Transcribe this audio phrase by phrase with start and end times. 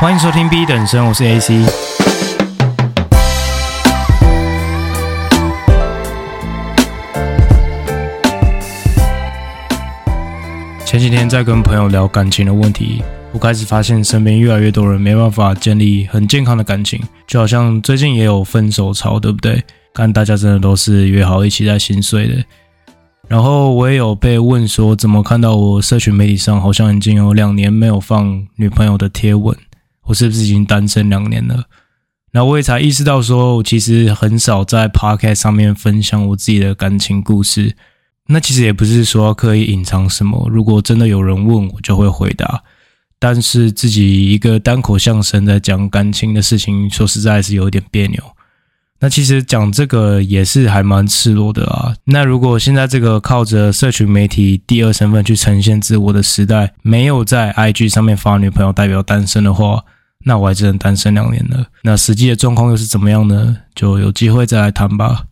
[0.00, 1.64] 欢迎收听 B 等生，我是 AC。
[10.84, 19.62] 前几天在跟朋友聊感情的问题，我开始发现身边越来越多人没办法建立很健康的感情，就好像最近也有分手潮，对不对？
[19.94, 22.44] 看大家真的都是约好一起在心碎的。
[23.26, 29.56] 然后我也有被问说，怎么看到我社群媒体上好像已经有两年没有放女朋友的贴文，
[30.04, 31.64] 我是不是已经单身两年了？
[32.32, 37.76] 然后我也才意识到说，我其实很少在 Podcast 上面分享我自己的感情故事。
[38.26, 42.62] 那其实也不是说刻意隐藏什么，如果真的有人问我，就会回答。
[43.18, 48.22] 但是自己一个单口相声在讲感情的事情，说实在是有点别扭。
[49.00, 51.94] 那其实讲这个也是还蛮赤裸的啊。
[52.04, 59.84] 那如果现在这个靠着社群媒体第二身份去呈现自我的时代，没有在 IG 上面发女朋友代表单身的话，
[60.24, 61.66] 那我还只能单身两年了。
[61.82, 63.56] 那实际的状况又是怎么样呢？
[63.74, 65.26] 就有机会再来谈吧。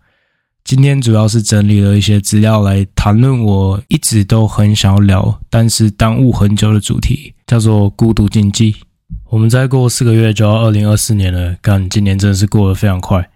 [0.64, 8.76] 今天主要是整理了一些资料来谈论我一直都很想要聊，但是耽误很久的主题，叫做孤独经济。
[9.28, 13.28] 我们再过四个月就要二零二四年了，干，今年真的是过得非常快。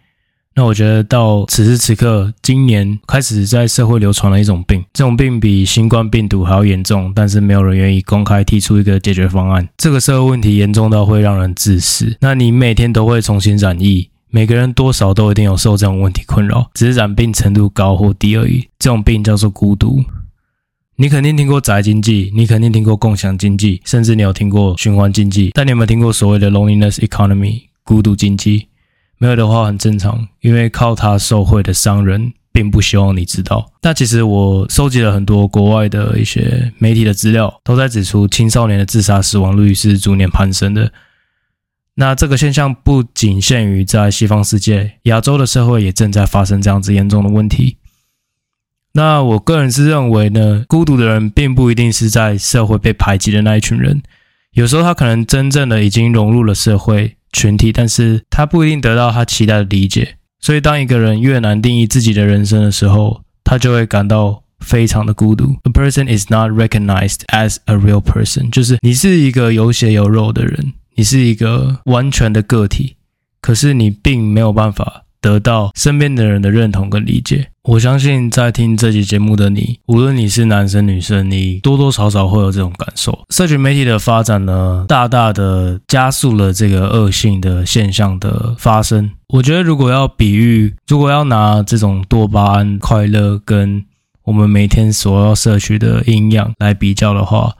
[0.58, 9.68] 那我觉得到此时此刻，今年开始在社会流传了一种病，这种病比新冠病毒还要严重，但是没有人愿意公开提出一个解决方案。
[9.76, 12.16] 这个社会问题严重到会让人自私。
[12.22, 18.66] 那你每天都会重新染疫，每个人多少都一定有受这种问题困扰，只是染病程度高或低而已。
[18.78, 20.02] 这种病叫做孤独。
[20.96, 28.68] 你肯定听过宅经济，你肯定听过共享经济，甚至你有听过循环经济，但你有没有听过所谓的 loneliness economy 孤独经济？
[29.18, 33.72] 没有的话很正常，因为靠他受贿的商人并不希望你知道。
[33.82, 40.92] 那其实我收集了很多国外的一些媒体的资料，都在指出青少年的自杀死亡率是逐年攀升的。
[41.94, 47.78] 那这个现象不仅限于在西方世界，亚洲的社会也正在发生这样子严重的问题。
[48.92, 54.02] 那我个人是认为呢，孤独的人并不一定是在社会被排挤的那一群人，
[54.52, 57.15] 有时候他可能真正的已经融入了社会。
[57.36, 65.54] 群体，但是他不一定得到他期待的理解，所以当一个人越难定义自己的人生的时候，他就会感到非常的孤独。
[65.64, 72.96] A person is not recognized as a real person，就是你是一个有血有肉的人，你是一个完全的个体，
[73.42, 77.48] 可是你并没有办法得到身边的人的认同跟理解。
[77.64, 83.26] 我相信在听这期节目的你，无论你是男生女生，你多多少少会有这种感受。
[83.30, 89.10] 社群媒体的发展呢，大大的加速了这个恶性的现象的发生。
[89.30, 93.84] 我觉得，如果要比喻，如果要拿这种多巴胺快乐跟
[94.26, 97.52] 我们每天所要摄取的营养来比较的话，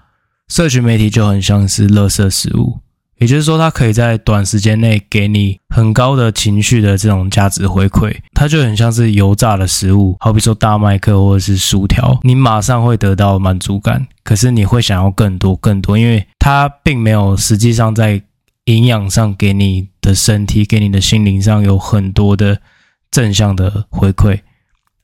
[0.46, 2.78] 社群媒体就很像是垃圾食物。
[3.18, 18.22] 也就是说，它可以在短时间内给你很高的情绪的这种价值回馈，它就很像是油炸的食物，好比说大麦克或者是薯条，你马上会得到满足感，可是你会想要更多更多，因为它并没有实际上在
[18.64, 22.60] 营养上给你的身体、给你的心灵上有很多的
[23.10, 24.40] 正向的回馈，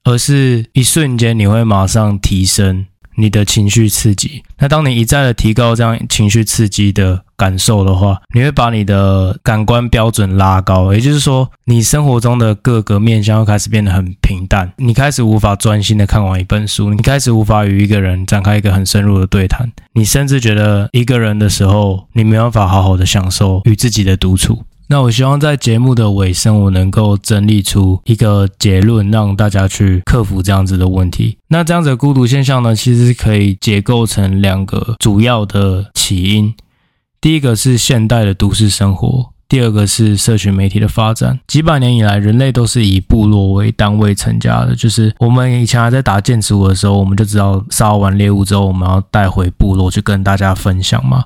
[0.04, 2.86] 而是一瞬间你会马上提升。
[3.16, 24.64] 你的情绪刺激，那当你一再的提高这样情绪刺激的感受的话，你会把你的感官标准拉高，也就是说，你生活中的各个面向会开始变得很平淡，你开始无法专心的看完一本书，你开始无法与一个人展开一个很深入的对谈，你甚至觉得一个人的时候，你没办法好好的享受与自己的独处。
[24.92, 31.38] 那我希望在节目的尾声，我能够整理出一个结论，让大家去克服这样子的问题。
[31.48, 36.54] 那这样子的孤独现象呢，其实可以结构成两个主要的起因。
[37.22, 41.40] 第一个是现代的都市生活，第二个是社群媒体的发展。
[41.46, 44.76] 几百年以来，人类都是以部落为单位成家的。
[44.76, 51.24] 就是我们以前还在打剑齿虎的时候，我们就知道杀完猎物之后，我们要带回部落去跟大家分享嘛。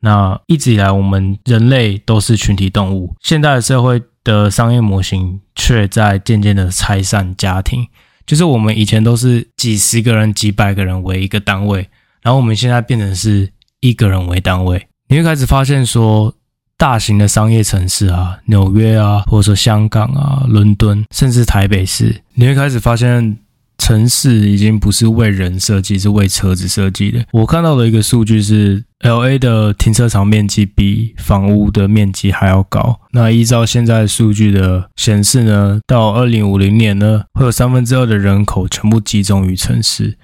[0.00, 3.14] 那一直以来，我们人类都是群体动物。
[3.20, 7.86] 现代的社会的商业模型却在渐渐的拆散家庭。
[8.24, 11.88] 就是我们以前都是几十个人、几百个人为一个单位，
[12.22, 13.50] 然后我们现在变成是
[13.80, 14.86] 一个人为单位。
[15.08, 16.34] 你会开始发现说，
[16.76, 23.38] 大型的商业城市啊，纽约啊，或者说香港啊、伦敦，甚至台北市，你会开始发现。
[23.78, 27.24] 城市已经不是为人设计，是为车子设计的。
[27.32, 33.00] 我看到的一个数据是，LA 的停车场面积比房屋的面积还要高。
[33.12, 40.18] 那依照现在数据的显示呢，到二零五零年呢，会有三分之二的人口全部集中于城市。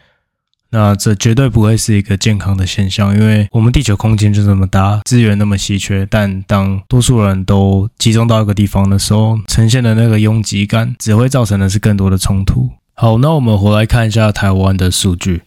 [0.70, 12.68] 那这绝对不会是一个健康的现象，因为我们地球空间就这么大，资源那么稀缺，但当多数人都集中到一个地方的时候，呈现的那个拥挤感，只会造成的是更多的冲突。
[12.96, 15.42] 好，那我们回来看一下台湾的数据。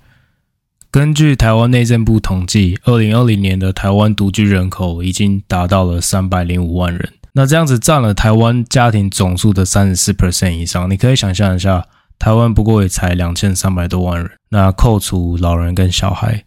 [0.92, 7.14] 根据台湾内政部统计，二零二零年的台湾独居人口已经达到了三百零五万人。
[7.32, 10.92] 那这样子占了台湾家庭总数的三十四 percent 以上。
[10.92, 11.86] 你可以想象一下，
[12.20, 14.30] 台湾不过也才两千三百多万人。
[14.50, 16.44] 那扣除老人跟小孩，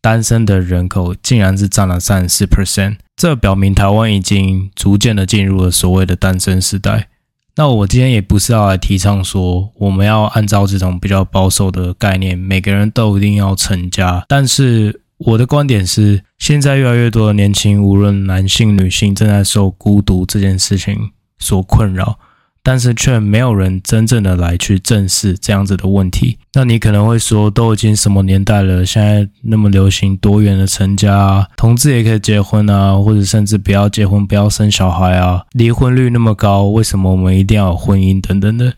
[0.00, 2.98] 单身的人口竟然是占了三十四 percent。
[3.16, 7.08] 这表明台湾已经逐渐的进入了所谓的单身时代。
[7.56, 14.24] 那我今天也不是要来提倡说，我们要按照这种比较保守的概念，每个人都一定要成家。
[14.28, 22.18] 但是我的观点是，现在越来越多的年轻，无论男性、女性，正在受孤独这件事情所困扰。
[22.64, 26.38] 但是却没有人真正的来去正视这样子的问题。
[26.54, 38.72] 那你可能会说，都已经什么年代了，现在那么流行多元的成家啊，同志也可以结婚啊，或者甚至不要结婚，不要生小孩啊，离婚率那么高，为什么我们一定要有婚姻等等的？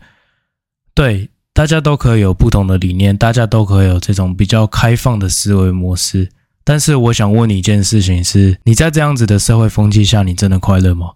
[0.93, 6.29] 对，大家都可以有不同的理念，大家都可以有这种比较开放的思维模式。
[6.65, 11.11] 但是我想问你一件事情是：你在这样子的社会风气下，你真的快乐吗？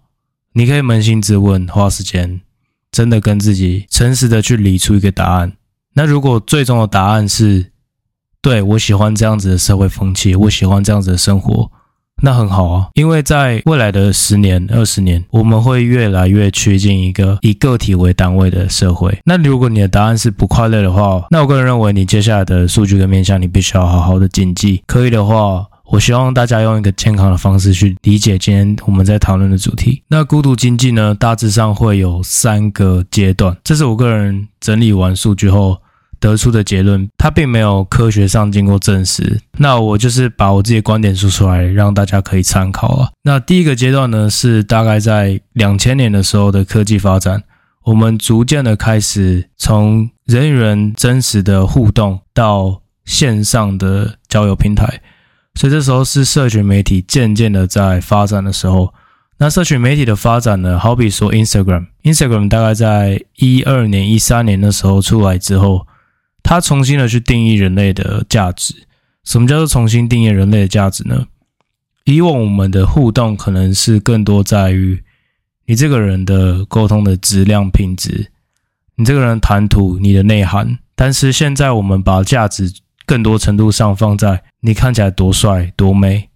[0.54, 2.40] 你可以扪心自问，花时间。
[2.92, 5.54] 真的跟自己诚实的去理出一个答案。
[5.94, 7.72] 那如果最终的答案是，
[8.40, 11.70] 对，我喜欢这样子的社会风气，我喜欢这样子的生活，
[12.22, 12.88] 那很好啊。
[12.94, 19.18] 因为在未来的十年、二十年，我们会越来越趋近一个以个体为单位的社会。
[19.24, 24.82] 那如果你的答案是不快乐的话，那我个人认为你接下来的数据跟面向，你必须要好好的谨记。
[24.86, 25.66] 可以的话。
[25.92, 30.02] 我希望大家用一个健康的方式去理解今天我们在讨论的主题。
[30.08, 35.76] 那孤独经济呢，大致上会有三个阶段，这是我个人整理完数据后
[36.18, 39.38] 得出的结论，它并没有科学上经过证实。
[39.58, 43.10] 那我就是把我自己的观点说出来，让大家可以参考啊。
[43.22, 47.42] 那第一个阶段呢，是大概在两千年的时候的科技发展，
[47.84, 55.02] 我们逐渐的开始从人与人真实的互动到线上的交友平台。
[55.54, 58.94] 所以这时候是社群媒体渐渐的在发展的时候。
[59.38, 65.86] 那社群媒体的发展呢，好比说 Instagram，Instagram 大概在一二年、一三年的时候出来之后，
[66.44, 68.72] 它重新的去定义人类的价值。
[69.24, 71.26] 什么叫做重新定义人类的价值呢？
[72.04, 75.02] 以往我们的互动可能是更多在于
[75.66, 78.30] 你这个人的沟通的质量、品质，
[78.96, 80.78] 你这个人谈吐、你的内涵。
[80.94, 82.72] 但是现在我们把价值
[83.06, 86.28] 更多程度上放在你看起来多帅多美，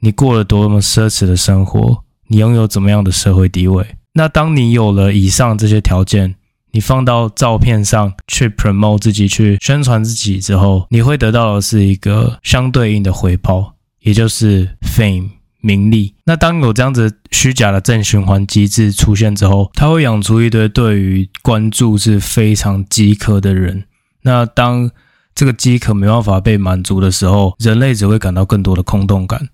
[0.00, 3.86] 你过了多么奢侈的生活，你拥有怎么样的社会地位。
[4.14, 6.36] 那当你有了以上这些条件，
[6.72, 15.30] 你放到照片上去 promote 自己，去宣传自己之后，你会得到的是一个相对应的回报，也就是 fame
[15.60, 16.14] 名利。
[16.24, 23.84] 那当有这样子虚假的正循环机制出现之后，它会养出一堆对于关注是非常饥渴的人。
[24.22, 24.90] 那当
[25.36, 29.48] 这个饥渴没办法被满足的时候，人类只会感到更多的空洞感。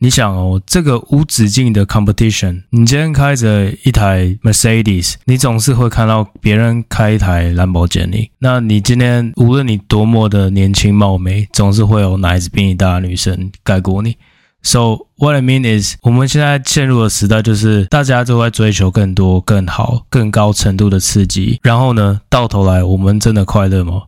[0.00, 8.30] 你想哦，这个无止境的 competition，你今天开着一台 Mercedes，你总是会看到别人开一台兰博基尼。
[8.38, 14.16] 那你今天无论你多么的年轻貌美，总是会有奶子比你大的女生盖过你。
[14.62, 21.60] So what I mean is，我们现在陷入的时代就是大家都在追求更多、更好、更高程度的刺激。
[21.62, 24.02] 然后呢，到头来我们真的快乐吗？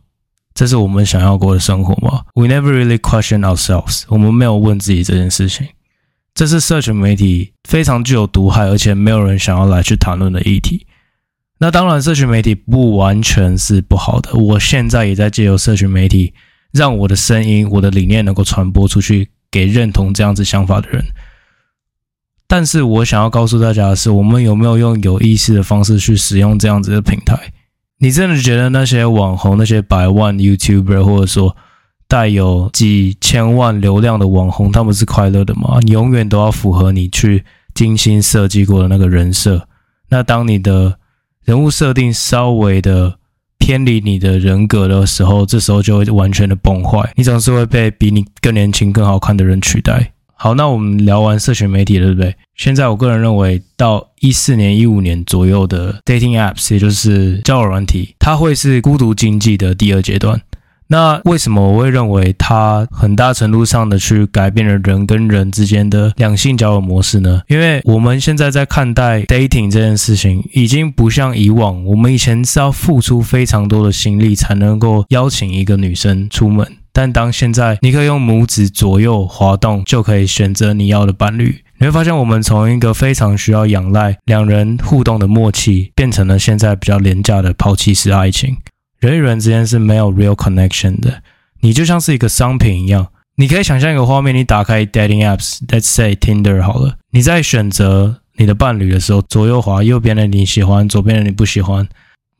[0.53, 4.03] 这是我们想要过的生活吗？We never really question ourselves。
[4.07, 5.67] 我们没有问自己这件事情。
[6.35, 10.85] 这是社群媒体非常具有毒害，而且没有人想要来去谈论的议题。
[11.59, 14.33] 那当然，社群媒体不完全是不好的。
[14.33, 16.33] 我现在也在借由社群媒体，
[16.71, 21.05] 让我的声音、我的理念能够传播出去，给认同这样子想法的人。
[22.47, 27.39] 但是我想要告诉大家的是，我们有没有用有意识的方式去使用这样子的平台？
[28.03, 31.55] 你真的觉得那些网红、那些百万 YouTuber，或者说
[32.05, 35.79] 带有几千万流量的网红，他们是快乐的吗？
[35.83, 39.69] 你永远都要符合你去精心设计过的那个人设。
[40.09, 40.99] 那当你的
[41.45, 43.15] 人物设定稍微的
[43.57, 47.09] 偏离你的人格的时候，这时候就会完全的崩坏。
[47.15, 50.11] 你总是会被比你更年轻、更好看的人取代。
[50.43, 52.35] 好，那我们聊完社群媒体，对不对？
[52.57, 60.41] 现在我个人认为，到一四年、一五年左右的 dating apps，也就是交友软体，它会是孤独经济的第二阶段。
[60.87, 67.41] 那为什么我会认为它很大程度上的去改变了人跟人之间的两性交友模式呢？
[67.47, 76.67] 因为我们现在在看待 dating 这件事情，已经不像以往，我们以前是要付出非常多的心力才能够邀请一个女生出门。
[76.93, 88.55] 但当现在你可以用拇指左右滑动就可以选择你要的伴侣，你会发现我们从一个非常需要仰赖两人互动的默契，变成了现在比较廉价的抛弃式爱情。
[88.99, 91.23] 人与人之间是没有 real connection 的，
[91.61, 93.07] 你就像是一个商品一样。
[93.35, 101.87] 你可以想象一个画面，你打开 dating apps，let's say Tinder 好了，你在选择你的伴侣的时候，左右滑，右边的你喜欢，左边的你不喜欢。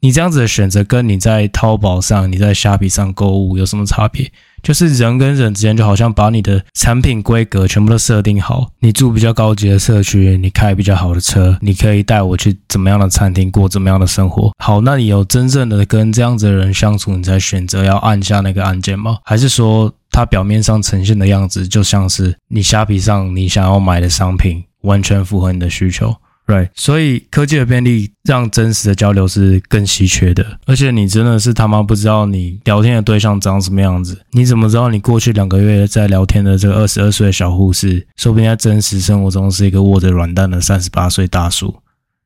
[0.03, 4.29] 你这样子的选择跟你在淘宝上、你在虾皮上购物有什么差别？
[4.61, 8.69] 就是人跟人之间就好像把你的产品规格全部都设定好。
[8.79, 14.51] 你住比较高级的社区，你开比较好的车，你可以带我去怎么样的餐厅过怎么样的生活。
[14.57, 19.19] 好，那你有真正的跟这样子的人相处，你才选择要按下那个按键吗？
[19.23, 26.13] 还是说他表面上呈现的样子就像是你虾皮上你想要买的商品，完全符合你的需求
[26.53, 41.75] ？Right，所以科技的便利让真实的交流是更稀缺的，而且你真的是他妈不知道你聊天的对象长什么样子，你怎么知道你过去两个月在聊天的这个二十二岁的小护士，说不定在真实生活中是一个握着软蛋的三十八岁大叔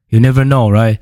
[0.10, 0.98] ？You never know, right?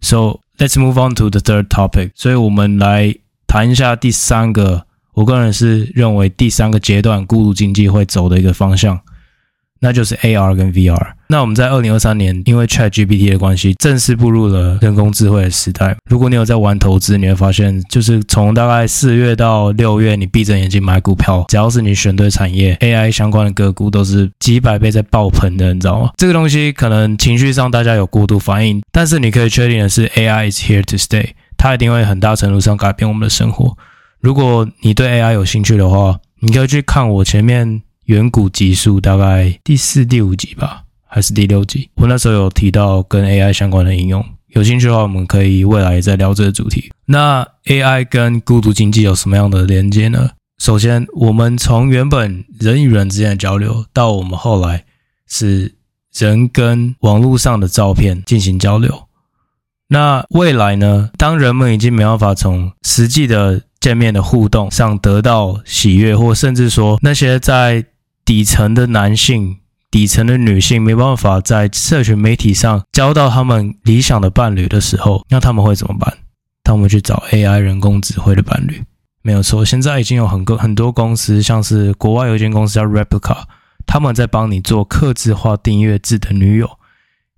[0.00, 2.10] So let's move on to the third topic。
[2.14, 3.14] 所以我们来
[3.48, 9.00] 谈一下第三个，我个人是认为第三个阶段孤独经济会走的一个方向。
[9.80, 11.12] 那就是 AR 跟 VR。
[11.30, 15.94] 那我们在二零二三年，因为 ChatGPT 的关系，正式步入了人工智慧的时代。
[16.08, 26.10] 如果你有在玩投资，你会发现，就是从大概四月到六月，你闭着眼睛买股票，只要是你选对产业，AI 相关的个股都是几百倍在爆棚的，你知道吗？
[26.16, 33.76] 这个东西可能情绪上大家有过度反应，但是你可以确定的是，AI is here to stay，它一定会很大程度上改变我们的生活。
[34.20, 37.82] 如果你对 AI 有兴趣的话，你可以去看我前面。
[38.08, 41.90] 远古集数大概第四、第五集吧，还是第六集？
[41.96, 46.90] 我那时候有提到跟 AI 相关的应用，有兴趣的话，我们可以未来再聊这个主题。
[47.04, 50.30] 那 AI 跟孤独经济有什么样的连接呢？
[50.56, 54.86] 首先，我们从原本人与人之间的交流，到我们后来
[55.28, 55.74] 是
[56.14, 59.06] 人跟网络上的照片进行交流。
[59.88, 61.10] 那未来呢？
[61.18, 67.84] 当人们已经没办法从实际的见面的互动上得到喜悦，或甚至说那些在
[68.28, 69.56] 底层的男性、
[69.90, 76.12] 底层的女性没办法在社群媒体上交到他们理想的伴侣的时候，那他们会怎么办？
[76.62, 78.84] 他们去找 AI 人工智慧的伴侣，
[79.22, 79.64] 没有错。
[79.64, 83.44] 现在已经有很多很多公司，像是国外有一间公司叫 Replica，
[83.86, 86.68] 他们在帮你做客制化订阅制的女友。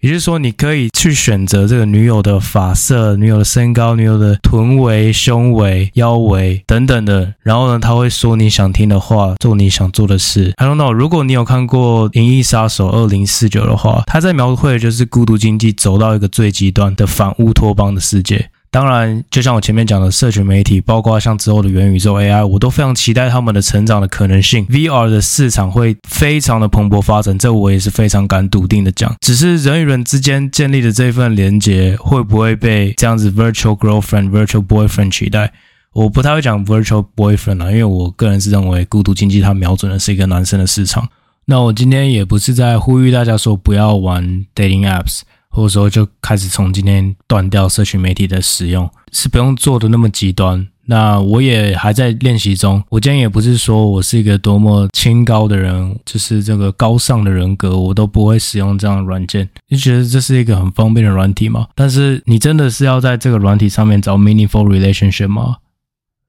[0.01, 7.35] 也就是说，你可以去选择这个女友的发色、女友的身高、女友的臀围、胸围、腰围等等的。
[7.43, 10.55] 然后呢，他会说你想听的话，做你想做的事。
[10.57, 18.51] I don't know，如果你有看过《银翼杀手二零四九》的话，他在描绘的就是孤独经济走到一个最极端的反乌托邦的世界。
[18.73, 24.65] 当然，就像我前面讲的，社群媒体，包括像之后的元宇宙 AI，我都非常期待他们的成长的可能性。
[24.69, 29.13] VR 的市场会非常的蓬勃发展，这我也是非常敢笃定的讲。
[29.21, 35.53] 只是人与人之间建立的这份连接，会不会被这样子 virtual girlfriend、virtual boyfriend 取代？
[35.93, 41.09] 我不太会讲 virtual boyfriend 啊，因为我个人是认为孤独经济它瞄准的是一个男生的市场。
[41.47, 45.23] 那我今天也不是在呼吁大家说不要玩 dating apps。
[45.51, 50.67] 或者说就开始从今天断掉社群媒体的使用，是不用做的那么极端。
[50.87, 52.83] 那我也还在练习中。
[52.89, 59.49] 我今天也不是说我是一个多么清高的人，就是这个高尚的人格，我都不会使用这样的软件。
[59.69, 61.69] 你觉得这是一个很方便的软体吗？
[61.77, 65.59] 但是你真的是要在这个软体上面找 meaningful relationship 吗？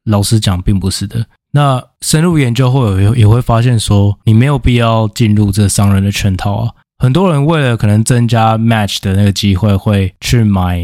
[0.03, 1.25] 老实讲，并不是的。
[1.53, 6.71] 那深入研究后，也也会发现说，你没有必要进入这商人的圈套啊。
[7.01, 10.79] 很多人为了可能增加 match 的那个机会，会去买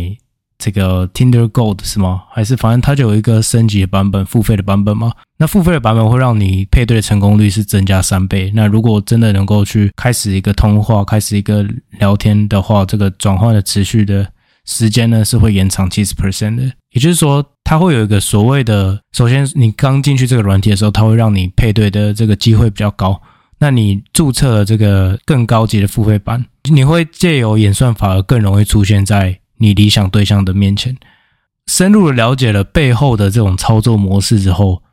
[0.57, 2.24] 这个 Tinder Gold 是吗？
[2.31, 5.12] 还是反正它就有一个升级的版本，付费的版本吗？
[5.38, 8.51] 那付费的版本会让你配对的成功率是增加三倍。
[8.55, 11.63] 那如果真的能够去开始一个通话，开始一个
[12.00, 14.27] 聊天的话，这个转换的持续的
[14.65, 16.63] 时间呢，是会延长七十 percent 的。
[16.93, 23.21] 也就是说，它会有一个所谓的，首先你刚进去这个软体的时候，它会让你配对的这个机会比较高。
[23.59, 30.95] 那你注册了这个更高级的付费版，你会借由演算法而更容易出现在你理想对象的面前。
[31.65, 34.83] 深入的了解了背后的这种操作模式之后，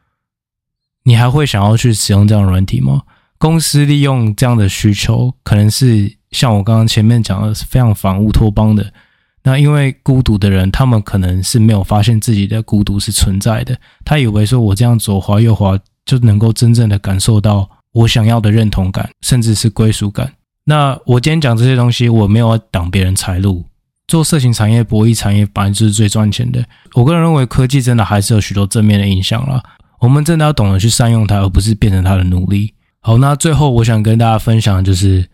[1.02, 3.02] 你还会想要去使用这样的软体吗？
[3.36, 8.90] 公司利用这样的需求，可能是像我刚刚前面讲的，是非常反乌托邦的。
[9.42, 17.68] 那因为孤独的人，他们可能是没有发现自己的孤独是存在的，他以为说我这样左滑右滑就能够真正的感受到。
[17.94, 20.30] 我想要的认同感，甚至是归属感。
[20.64, 23.64] 那我今天讲这些东西，我没有要挡别人财路。
[24.06, 26.62] 做色情产业、博弈产业，本来就是最赚钱的。
[26.92, 29.62] 我个人认为，科技真的还是有许多正面的影响啦。
[30.00, 32.74] 我们真的要懂得去善用它，而不是变成它的奴隶。
[33.00, 35.26] 好，那最后我想跟大家分享的就是。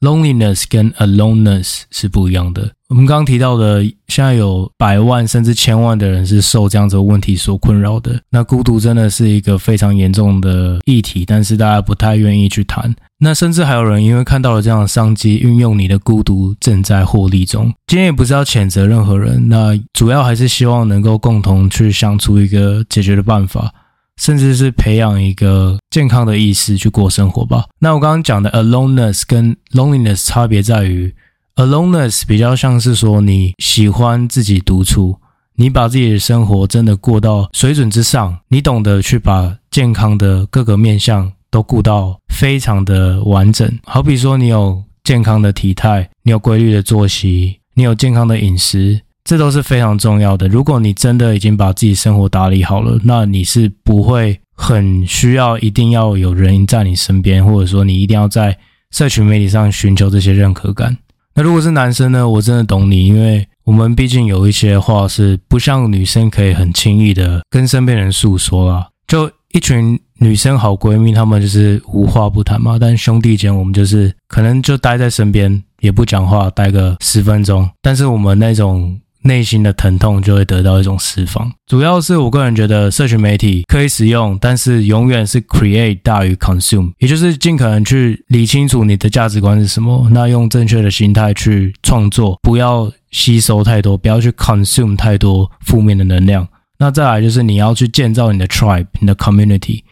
[0.00, 2.70] Loneliness 跟 aloneness 是不一样的。
[2.88, 8.20] 我们刚刚提到的，现在有百万甚至千万的人是受这样子的问题所困扰的。
[8.30, 12.94] 那孤独真的是一个非常严重的议题，但是大家不太愿意去谈。
[13.18, 17.72] 那甚至还有人因为看到了这样的商机，运用你的孤独正在获利中。
[17.86, 23.72] 今天也不是要谴责任何人，那主要还是希望能够共同去想出一个解决的办法。
[24.20, 27.64] 甚至是培养一个健康的意识去过生活吧。
[27.78, 31.14] 那我刚刚讲的 aloneness 跟 loneliness 差别在于
[31.56, 35.18] ，aloneness 比较像是说你喜欢自己独处，
[35.56, 43.78] 你把自己的生活真的过到水准之上，你懂得去把健康的各个面向都顾到非常的完整。
[43.84, 49.00] 好比说你有健康的体态，你有规律的作息，你有健康的饮食。
[49.26, 50.46] 这都是非常重要的。
[50.46, 58.56] 如果你真的已经把自己生活打理好了，那你是不会很需要一定要有人在你身边，或者说你一定要在
[58.92, 60.96] 社群媒体上寻求这些认可感。
[61.34, 62.28] 那如果是男生呢？
[62.28, 68.86] 我真的懂你，因为我们毕竟有一些话是不像女生可以很轻易的跟身边人诉说啊。
[69.08, 72.78] 就一群女生好闺蜜，她们就是无话不谈嘛。
[72.80, 77.68] 但兄弟间，我们就是可能就待在身边也不讲话，待个十分钟。
[77.82, 78.96] 但是我们那种。
[79.26, 81.52] 内心的疼痛就会得到一种释放。
[81.66, 96.46] 主要是我个人觉得，社群媒体可以使用，但是永远是 create 大于 consume，也就是尽可能去理清楚你的价值观是什么，那用正确的心态去创作，不要吸收太多，不要去 consume 太多负面的能量。
[96.78, 99.82] 那再来就是你要去建造你的 tribe，你的 community，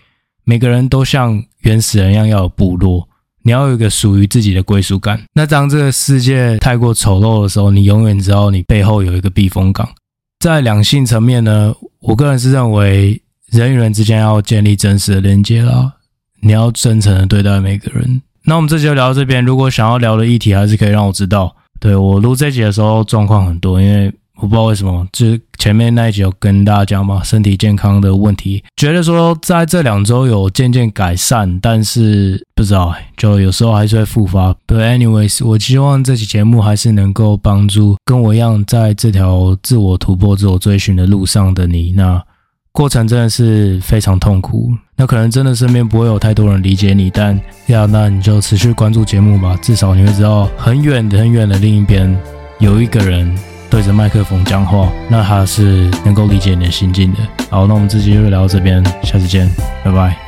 [0.44, 3.08] 每个人都像原始人一样要有部落。
[3.44, 5.22] 你要有一个属于自己的归属感。
[5.34, 9.88] 那当这个世界太过丑陋的时候，你永远知道你背后有一个避风港。
[10.40, 15.92] 在两性层面呢，我个人是认为人与人之间要建立真实的连接啦。
[16.40, 18.20] 你要真诚的对待每个人。
[18.44, 19.44] 那我们这集就聊到这边。
[19.44, 21.54] 如果想要聊的议题，还是可以让我知道。
[21.78, 24.12] 对，我录这集的时候状况很多，因为。
[24.36, 34.52] 我不知道为什么，就是前面那一集有跟大家讲嘛，身体健康的问题，觉得说在这两周有渐渐改善，但是不知道，就有时候还是会复发。
[34.66, 41.92] But anyways，我希望这期节目还是能够帮助跟我一样在这条自我突破、自我追寻的路上的你。
[41.92, 42.20] 那
[42.72, 52.18] 过程真的是非常痛苦，那可能真的身边不会有太多人理解你，但呀，那你就持续关注节目吧，至少你会知道很远、很远的另一边
[52.58, 53.32] 有一个人。
[53.70, 57.18] 对着麦克风讲话，那他是能够理解你的心境的。
[57.50, 59.48] 好，那我们这期就聊到这边，下次见，
[59.84, 60.23] 拜拜。